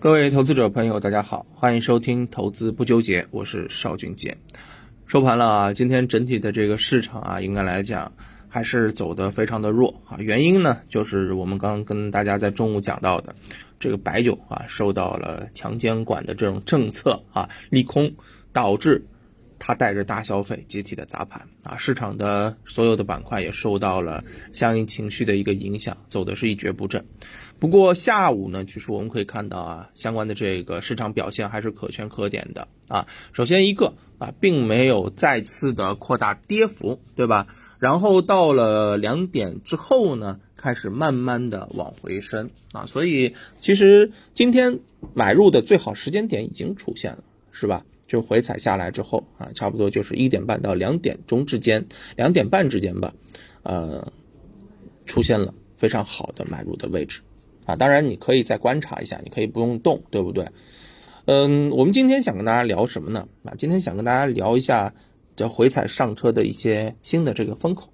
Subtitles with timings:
[0.00, 4.34] 各位投资者朋友，大家好，欢迎收听《投资不纠结》，我是邵俊杰。
[5.06, 8.10] 收盘了啊，今天整体的这个市场啊，应该来讲
[8.48, 10.16] 还是走得非常的弱啊。
[10.18, 13.34] 原因呢，就是我们刚刚跟大家在中午讲到的，
[13.78, 18.10] 这个白酒啊受到了强监管的这种政策啊利空，
[18.54, 19.04] 导致。
[19.62, 27.04] 它带着大消费集体的砸盘啊，市场的所有的板块也受到了相应情绪的一个影响，走的是一蹶不振。
[27.58, 33.06] 不过下午呢，其实我们可以看到啊，相关的这个市场表现还是可圈可点的啊。
[33.32, 37.46] 首先一个啊，并没有再次的扩大跌幅，对吧？
[37.78, 44.80] 然后到了两点之后呢，开始慢慢的往回升啊，所以其实今天
[45.14, 47.84] 买入的最好时间点已经出现了，是吧？
[48.10, 53.14] 就回踩下来之后啊，差不多就是一点半到两点钟之间，两点半之间吧，
[53.62, 54.12] 呃，
[55.06, 57.20] 出现了非常好的买入的位置
[57.66, 57.76] 啊。
[57.76, 60.44] 当然，你可以再观察一下，你可以不用动，对不对？
[61.26, 63.28] 嗯，我们今天想跟大家聊什么呢？
[63.44, 64.92] 啊，今天想跟大家聊一下
[65.36, 67.88] 叫回踩上车的一些新的这个风口。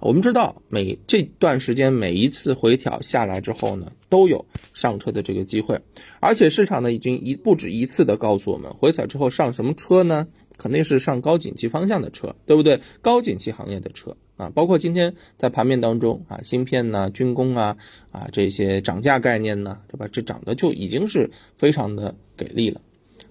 [0.00, 5.78] 我们知道，每这段时间每一次回调下来之后呢，都有上车的这个机会，
[6.20, 10.26] 而且市场呢已经一不止一次的告诉我们，回踩之后上什么车呢？
[10.56, 12.80] 肯定是上高景气方向的车，对不对？
[13.00, 17.76] 高景气行业的车啊，包括今天在盘面当中啊，芯片呢、军工啊
[18.10, 20.06] 啊这些涨价概念呢，对吧？
[20.10, 22.80] 这涨的就已经是非常的给力了，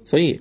[0.06, 0.40] 所以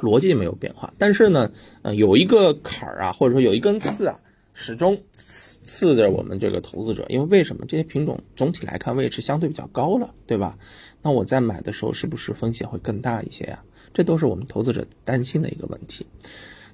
[0.00, 1.50] 逻辑没有变化，但是呢，
[1.82, 4.20] 呃，有一个坎儿啊，或者说有一根刺啊。
[4.54, 10.56] 始终刺刺着我们这个投资者，因为为什么这些品种总体来看位置相对比较高了，对吧？
[11.02, 13.62] 那我在买的时候是不是风险会更大一些呀？
[13.92, 16.06] 这都是我们投资者担心的一个问题。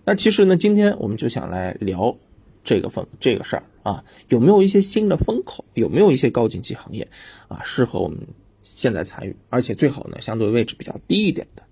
[0.04, 2.14] 那其实呢，今天我们就想来聊
[2.62, 5.64] 这个风这个事儿啊，有没有一些新的风口？
[5.74, 7.08] 有没有一些高景气行业
[7.48, 8.18] 啊，适合我们
[8.62, 9.34] 现在参与？
[9.48, 11.62] 而且最好呢，相对位置比较低一点的。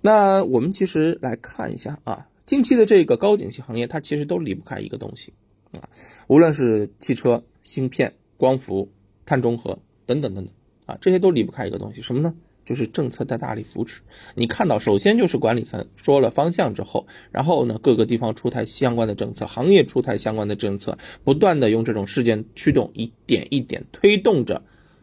[0.00, 2.26] 那我们其实来看一下啊。
[2.48, 5.34] 近期的这个高景气行业，它其实都离不开一个东西
[5.72, 5.84] 啊，
[6.28, 8.90] 无论是汽车、芯片、光伏、
[9.26, 10.54] 碳中和等等等等
[10.86, 12.34] 啊，这些都离不开一个东西，什么呢？
[12.64, 14.00] 就是政策的大力扶持。
[14.34, 24.62] 你看到，首先就是管理层说了方向之后，然后呢，各个地方出台相关的政策，行业出台相关的政策，不断的用这种事件驱动，一点一点推动着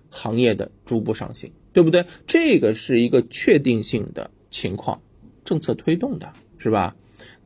[0.10, 2.08] 行业的逐步上行，对不对？
[2.26, 5.00] 这个是一个确定性的情况，
[5.44, 6.96] 政策推动的是吧？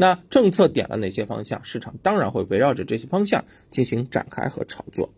[0.02, 5.12] 那政策点了哪些方向，市场当然会围绕着这些方向进行展开和炒作。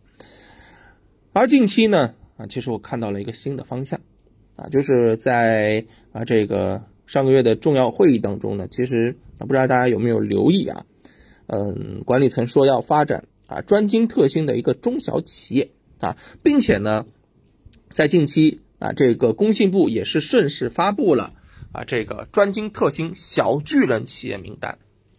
[1.34, 4.02] 而近期呢，啊，其实我看到了一个新的方向，
[4.56, 10.84] 啊，就是在啊这个上个月的重要会议当中呢，其实啊不知道大家有没有留意啊，
[11.46, 15.70] 嗯，管理层说要发展啊专精特新的一个中小企业
[16.00, 17.06] 啊，并且呢，
[17.94, 21.36] 在近期啊这个工信部也是顺势发布了。
[21.72, 24.78] 啊，这个专精特新小巨人企业名单，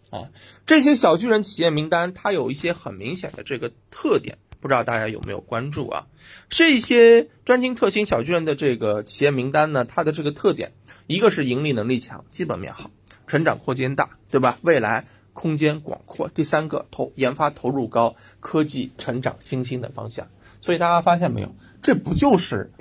[0.09, 0.29] 啊，
[0.65, 6.07] 这些小巨人企业名单，它有一些很明显的这个特点，不知道大家有没有关注啊？
[6.49, 10.73] 这些专精特新小巨人的这个企业名单呢，它的这个特点，
[11.07, 12.91] 一个是盈利能力强，基本面好，
[13.27, 14.57] 成长空间大，对吧？
[14.61, 16.29] 未来空间广阔。
[16.29, 20.27] 第三个投研发投入高，科技成长新兴的方向。
[20.61, 22.71] 所以大家发现没有，这不就是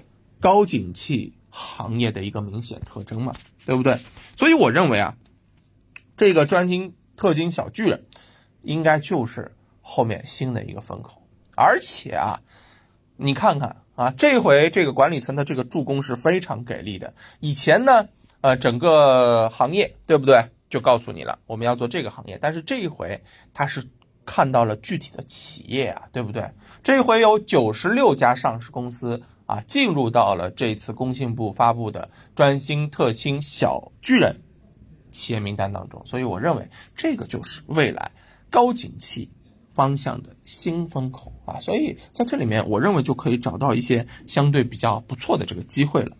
[0.41, 3.35] 高景气行业的一个明显特征吗？
[3.65, 3.99] 对不对？
[4.37, 5.15] 所以我认为啊，
[6.17, 8.05] 这个专精特精小巨人，
[8.63, 11.23] 应该就是后面新的一个风口。
[11.55, 12.41] 而且啊，
[13.17, 17.15] 你看看啊，这回这个管理层的这个助攻是非常给力的。
[17.41, 18.09] 以前呢，
[18.41, 22.39] 呃，整个行业对不对，就告诉你了，我们要做这个行业。
[22.41, 23.23] 但是这一回
[23.55, 23.85] 他是
[24.25, 26.51] 看到了具体的企业啊，对不对？
[26.83, 29.23] 这回有九十六家上市公司。
[29.53, 34.41] 啊，进入到了这次工信部发布的专精特新小巨人
[35.11, 38.11] 企业名单当中，所以我认为这个就是未来
[38.51, 39.29] 高景气
[39.69, 46.17] 方向的新风口啊，所以在这里面，我认为就可以找到一些相对比较不错的这个机会了。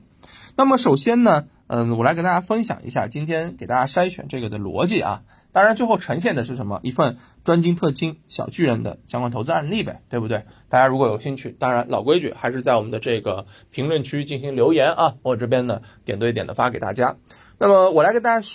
[0.55, 5.23] 那么首先呢，嗯，我来跟大家分享一下今天给大家筛选这个的逻辑啊。
[5.53, 6.81] 当然，最后呈现的是什么？
[6.83, 10.47] 一份专精特精小巨人的相关投资案例呗，对不对？
[10.71, 17.17] 大家如果有兴趣，当然老规矩，还是在我们的这个评论区进行留言啊，我这边呢点对点的发给大家。
[17.59, 18.49] 那么我来给大家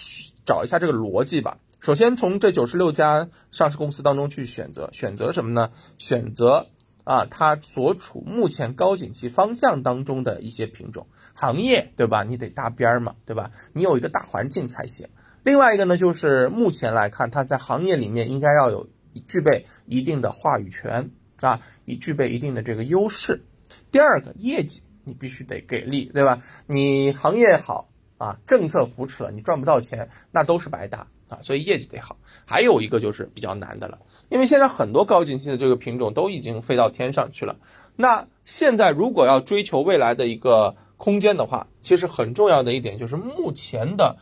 [0.44, 1.60] 找一下这个逻辑吧。
[1.80, 5.70] 首先从这九十六家上市公司当中去选择，选择什么呢？
[6.00, 6.66] 选择
[7.04, 11.06] 啊，它所处目前高景气方向当中的一些品种
[11.36, 12.24] 行业，对吧？
[12.24, 13.52] 你得搭边儿嘛，对吧？
[13.74, 15.08] 你有一个大环境才行。
[15.48, 18.90] 另外一个呢，就是目前来看，它在行业里面应该要有
[19.30, 21.10] 具备一定的话语权
[21.40, 23.46] 啊，以具备一定的这个优势。
[23.90, 26.42] 第二个，业绩你必须得给力，对吧？
[26.66, 31.40] 你行业好啊，政策扶持了，你赚不到钱，那都是白搭啊。
[31.44, 32.18] 所以业绩得好。
[32.44, 37.56] 还有一个就是比较难的了，因为现在很多高景气的这个品种都已经飞到天上去了。
[37.96, 44.18] 那现在如果要追求未来的一个空间的话，其实很重要的一点就是目前的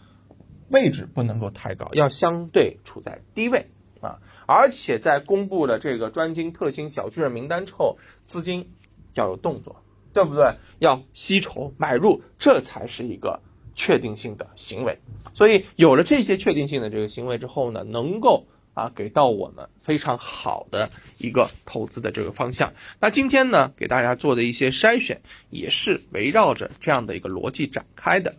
[0.70, 3.66] 位置不能够太高，要相对处在低位
[4.02, 4.20] 啊。
[4.48, 8.72] 而且在公布了这个专精特新小巨人名单之后，资金
[9.14, 9.84] 要有动作，
[10.14, 10.56] 对不对？
[10.80, 13.40] 要吸筹买入，这才是一个
[13.76, 14.98] 确定性的行为。
[15.34, 22.72] 所以有了这些确定性的这个行为之后呢，能够啊给到我们非常好的一个投资的这个方向。
[23.00, 28.36] 那今天呢，给大家做的一些筛选，也是围绕着这样的一个逻辑展开的。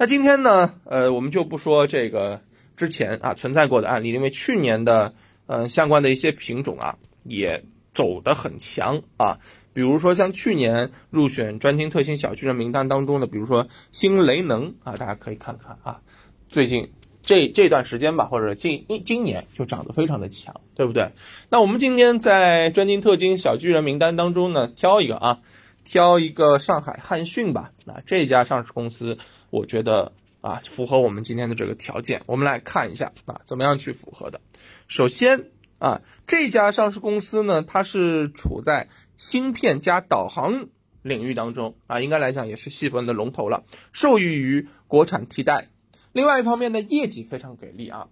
[0.00, 2.40] 那今天呢，呃，我们就不说这个
[2.74, 5.12] 之前啊存在过的案例，因为去年的。
[5.52, 7.60] 嗯，相关的一些品种啊，也
[7.92, 9.36] 走得很强啊。
[9.72, 16.00] 比如说像去年入选专精特新小巨人名单当中的，比如说新雷能啊，大家可以看看啊。
[16.48, 21.10] 最近这这段时间吧，或者近一今年就涨得非常的强，对不对？
[21.48, 25.40] 那我们今天在专精特精小巨人名单当中呢，挑一个啊，
[25.84, 27.72] 挑一个上海汉讯吧。
[27.84, 29.18] 那这家上市公司，
[29.50, 30.12] 我觉得。
[30.42, 34.40] 啊，符合我们今天的这个条件，我们来看一下啊，怎么样去符合的？
[34.88, 38.88] 首先啊，这家上市公司呢，它是处在
[39.18, 40.68] 芯片加导航
[41.02, 45.68] 领域当中啊，应该来讲也是细分的龙头了，受益于国产替代。
[46.12, 48.08] 另外一方面呢，业绩非常给力啊，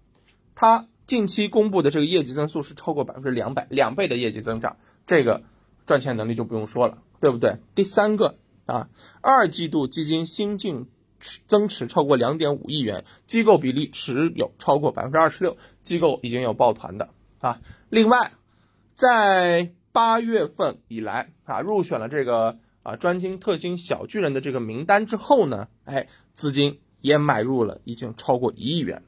[0.55, 4.77] 它近期公布的这个业绩增速是超过百分之两百，两倍的业绩增长，
[5.07, 5.43] 这个
[5.87, 7.57] 赚钱能力就不用说了，对不对？
[7.75, 8.37] 第三个
[8.67, 8.91] 啊，
[9.23, 10.89] 二季度基金新进。
[11.47, 17.09] 增持超过两点五亿元，机构比例持有超过百分之二十六，机构已经有抱团的
[17.41, 17.61] 啊。
[17.91, 18.33] 另外，
[18.95, 29.03] 在八月份以来啊，入选了这个啊专精特新小巨人的这个名单之后呢，哎，资金也买入了，已经超过一亿元。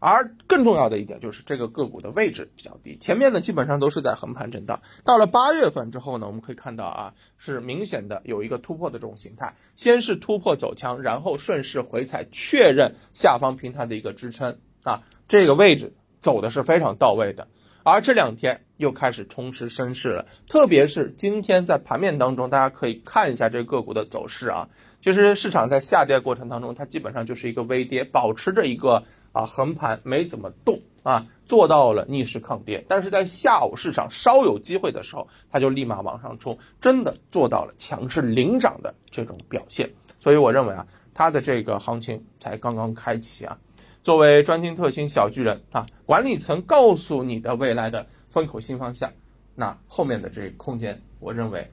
[0.00, 14.58] 而更重要的一点就是这个个股的位置比较低，前面呢基本上都是在横盘震荡，到了八月份之后呢，我们可以看到啊，是明显的有一个突破的这种形态，先是突破走强，然后顺势回踩，确认下方平台的一个支撑。
[14.82, 17.48] 啊，这个位置走的是非常到位的，
[17.82, 24.70] 而这两天又开始冲刺升势了，特别是今天在盘面当中，大家可以看一下这个个股的走势啊，
[25.02, 29.04] 就是市场在下跌过程当中，它基本上就是一个微跌，保持着一个。
[29.32, 39.90] 啊，横盘没怎么动啊，做到了逆势抗跌，但是在下午市场稍有机会的时候，它就立马往上冲，真的做到了强势领涨的这种表现。
[40.18, 43.56] 所以我认为啊，它的这个行情才刚刚开启啊。
[44.02, 49.12] 作为专精特新小巨人啊，管理层告诉你的未来的风口新方向，
[49.54, 51.70] 那后面的这个空间，我认为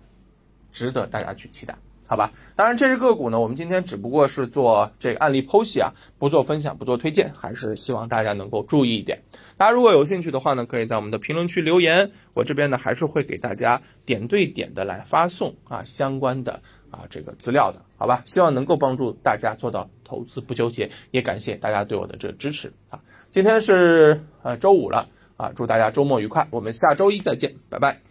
[0.71, 1.77] 值得大家去期待。
[2.09, 9.21] 好吧，当然这只个股呢，我们今天只不过是做这个案例剖析啊，不做分享，不做推荐，还是希望大家能够注意一点。
[9.57, 18.23] 大家如果有兴趣的话呢，可以在我们的评论区留言，我这边呢还是会给大家点对点的来发送啊相关的啊这个资料的，好吧？
[18.25, 23.01] 希望能够帮助大家做到投资不纠结，也感谢大家对我的这个支持啊。
[23.31, 28.06] 今天是呃周五了啊，祝大家周末愉快，我们下周一再见，拜拜。